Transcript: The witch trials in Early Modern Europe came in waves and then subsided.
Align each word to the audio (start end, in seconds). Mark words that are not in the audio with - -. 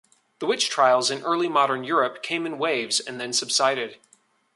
The 0.39 0.47
witch 0.47 0.67
trials 0.67 1.11
in 1.11 1.21
Early 1.21 1.47
Modern 1.47 1.83
Europe 1.83 2.23
came 2.23 2.47
in 2.47 2.57
waves 2.57 2.99
and 2.99 3.21
then 3.21 3.33
subsided. 3.33 3.97